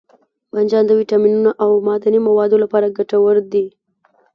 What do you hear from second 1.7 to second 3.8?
معدني موادو لپاره ګټور دی.